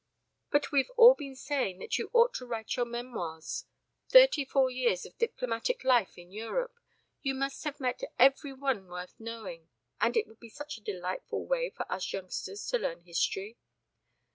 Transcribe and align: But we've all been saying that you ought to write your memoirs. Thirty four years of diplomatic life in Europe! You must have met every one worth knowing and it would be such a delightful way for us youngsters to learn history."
But 0.49 0.71
we've 0.71 0.89
all 0.97 1.13
been 1.13 1.35
saying 1.35 1.77
that 1.77 1.99
you 1.99 2.09
ought 2.11 2.33
to 2.33 2.45
write 2.47 2.75
your 2.75 2.87
memoirs. 2.87 3.65
Thirty 4.09 4.43
four 4.43 4.71
years 4.71 5.05
of 5.05 5.15
diplomatic 5.19 5.83
life 5.83 6.17
in 6.17 6.31
Europe! 6.31 6.79
You 7.21 7.35
must 7.35 7.63
have 7.65 7.79
met 7.79 8.01
every 8.17 8.51
one 8.51 8.87
worth 8.87 9.13
knowing 9.19 9.69
and 9.99 10.17
it 10.17 10.25
would 10.25 10.39
be 10.39 10.49
such 10.49 10.79
a 10.79 10.81
delightful 10.81 11.45
way 11.45 11.69
for 11.69 11.85
us 11.91 12.11
youngsters 12.13 12.65
to 12.69 12.79
learn 12.79 13.01
history." 13.01 13.59